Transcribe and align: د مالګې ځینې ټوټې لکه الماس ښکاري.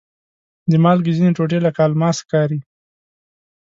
د 0.69 0.71
مالګې 0.83 1.11
ځینې 1.17 1.31
ټوټې 1.37 1.59
لکه 1.65 1.79
الماس 1.87 2.17
ښکاري. 2.23 2.59